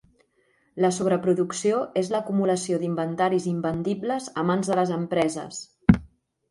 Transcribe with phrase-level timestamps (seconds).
[0.85, 5.63] La sobreproducció és l'acumulació d'inventaris invendibles a mans de les empreses.